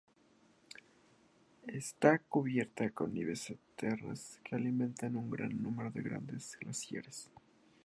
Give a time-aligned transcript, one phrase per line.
[1.67, 7.29] Está cubierta con nieves eternas, que alimentan un gran número de grandes glaciares.